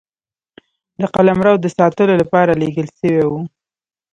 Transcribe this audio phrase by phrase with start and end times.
[0.99, 3.39] د قلمرو د ساتلو لپاره لېږل سوي وه.